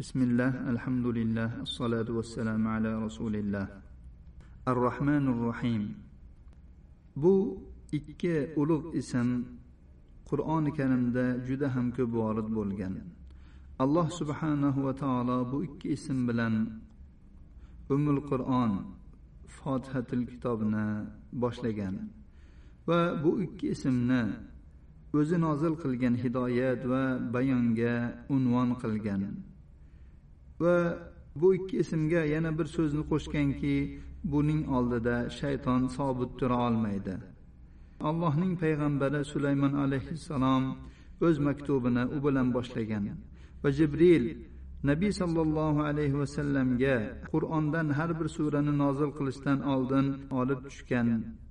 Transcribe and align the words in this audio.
بسم 0.00 0.22
الله 0.22 0.52
الحمد 0.72 1.06
لله 1.18 1.50
الصلاة 1.68 2.08
والسلام 2.08 2.62
على 2.68 2.90
رسول 3.06 3.34
الله 3.36 3.66
الرحمن 4.68 5.24
الرحيم 5.28 5.82
bu 7.16 7.58
ikki 7.92 8.50
ulug' 8.56 8.94
ism 8.96 9.44
qur'oni 10.24 10.72
karimda 10.72 11.24
juda 11.46 11.68
ham 11.74 11.92
ko'p 11.92 12.10
vorid 12.16 12.48
bo'lgan 12.58 12.94
alloh 13.84 14.06
subhanahu 14.20 14.84
va 14.86 14.92
taolo 15.02 15.38
bu 15.52 15.64
ikki 15.68 15.88
ism 15.96 16.18
bilan 16.28 16.54
umul 17.94 18.20
qur'on 18.30 18.72
fotihatil 19.56 20.24
kitobni 20.30 20.86
boshlagan 21.42 21.94
va 22.88 23.00
bu 23.22 23.30
ikki 23.44 23.66
ismni 23.74 24.22
o'zi 25.18 25.36
nozil 25.46 25.74
qilgan 25.82 26.14
hidoyat 26.22 26.80
va 26.92 27.02
bayonga 27.34 27.94
unvon 28.34 28.70
qilgan 28.82 29.22
Va 30.63 30.75
bu 31.41 31.47
ikki 31.57 31.75
ismga 31.83 32.21
yana 32.33 32.51
bir 32.57 32.67
so'zni 32.75 33.03
qo'shganki 33.11 33.75
buning 34.33 34.61
oldida 34.77 35.15
shayton 35.39 35.81
sobit 35.97 36.31
tura 36.39 36.57
olmaydi. 36.67 37.15
Allohning 38.09 38.53
payg'ambari 38.63 39.21
sulaymon 39.33 39.73
alayhissalom 39.83 40.63
o'z 41.25 41.37
maktubini 41.47 42.03
u 42.15 42.17
bilan 42.25 42.47
boshlagan 42.55 43.05
va 43.63 43.69
jibril 43.77 44.25
nabiy 44.89 45.11
sollallohu 45.21 45.81
alayhi 45.89 46.15
vasallamga 46.23 46.95
qur'ondan 47.31 47.87
har 47.97 48.11
bir 48.19 48.27
surani 48.37 48.73
nozil 48.83 49.11
qilishdan 49.17 49.59
oldin 49.73 50.07
olib 50.39 50.59
tushgan 50.67 51.07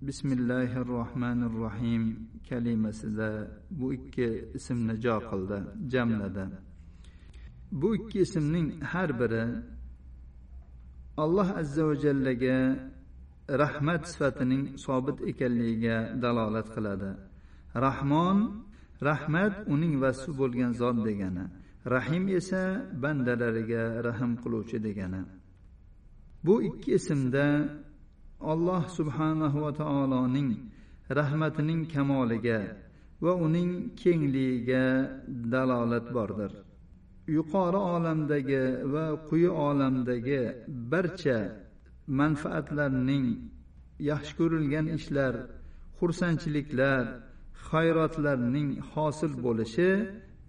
bismillahi 0.08 0.78
rohmanir 0.94 1.52
rohim 1.62 2.02
kalimasida 2.48 3.30
bu 3.78 3.86
ikki 3.98 4.28
ismni 4.58 4.94
jo 5.04 5.16
qildi 5.30 5.58
jamladi. 5.92 6.44
Bu 7.72 7.96
ikki 7.96 8.18
ismning 8.20 8.82
har 8.82 9.10
biri 9.20 9.44
alloh 11.16 11.48
azza 11.60 11.82
va 11.88 11.94
jallaga 12.04 12.58
rahmat 13.48 14.02
sifatining 14.08 14.64
sobit 14.84 15.18
ekanligiga 15.30 15.96
dalolat 16.22 16.68
qiladi. 16.74 17.10
Rahmon 17.86 18.38
rahmat 19.08 19.54
uning 19.74 19.94
vasfi 20.02 20.32
bo'lgan 20.40 20.72
zot 20.80 20.96
degani 21.06 21.46
rahim 21.94 22.28
esa 22.28 22.62
bandalariga 23.02 24.02
rahm 24.06 24.32
qiluvchi 24.42 24.78
degani. 24.86 25.22
Bu 26.44 26.62
ikki 26.62 26.90
ismda 26.98 27.46
alloh 28.40 28.82
subhanahu 28.98 29.62
va 29.64 29.72
taoloning 29.72 30.50
rahmatining 31.18 31.82
kamoliga 31.92 32.60
va 33.24 33.32
uning 33.46 33.70
kengligiga 34.00 34.84
dalolat 35.52 36.06
bordir. 36.16 36.52
Yuqori 37.26 37.76
olamdagi 37.94 38.64
va 38.92 39.06
quyi 39.28 39.50
olamdagi 39.68 40.42
barcha 40.92 41.38
manfaatlarning 42.20 43.26
yaxshi 44.10 44.32
ko'rilgan 44.38 44.86
ishlar 44.98 45.34
xursandchiliklar 45.98 47.04
xayrotlarning 47.68 48.68
hosil 48.92 49.32
bo'lishi 49.46 49.90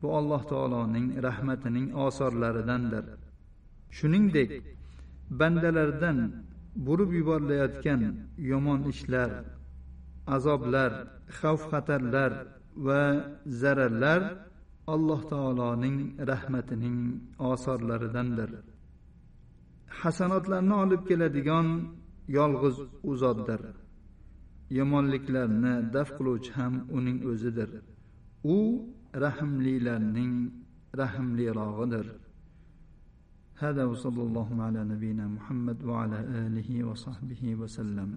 bu 0.02 0.08
alloh 0.20 0.42
taoloning 0.52 1.08
rahmatining 1.28 1.88
osorlaridandir 2.06 3.06
shuningdek 3.98 4.52
bandalardan 5.40 6.18
burib 6.86 7.12
yuborilayotgan 7.20 8.02
yomon 8.52 8.82
ishlar 8.94 9.32
azoblar 10.36 10.92
xavf 11.40 11.64
xatarlar 11.72 12.32
va 12.88 13.04
zararlar 13.62 14.22
alloh 14.95 15.21
taoloning 15.33 15.97
rahmatining 16.33 16.99
osorlaridandir 17.51 18.51
hasanotlarni 20.01 20.75
olib 20.85 21.03
keladigan 21.09 21.69
yolg'iz 22.39 22.77
u 23.11 23.13
zotdir 23.23 23.63
yomonliklarni 24.79 25.75
daf 25.95 26.09
qiluvchi 26.17 26.51
ham 26.59 26.75
uning 26.99 27.19
o'zidir 27.31 27.71
u 28.55 28.57
rahmlilarning 29.25 30.35
rahmlirog'idir 31.03 32.07
هذا 33.65 33.85
وصلى 33.93 34.23
الله 34.27 34.49
على 34.67 34.81
نبينا 34.93 35.25
محمد 35.37 35.79
وعلى 35.91 36.19
آله 36.45 36.71
وصحبه 36.89 37.43
وسلم 37.61 38.11